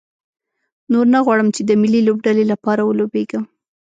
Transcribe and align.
نور 0.93 1.05
نه 1.13 1.19
غواړم 1.25 1.47
چې 1.55 1.61
د 1.65 1.71
ملي 1.81 2.01
لوبډلې 2.07 2.45
لپاره 2.51 2.81
ولوبېږم. 2.83 3.43